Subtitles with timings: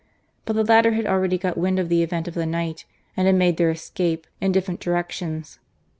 [0.45, 3.35] But the latter had already got wind of the event of the night, and had
[3.35, 5.59] made their escape in different directions.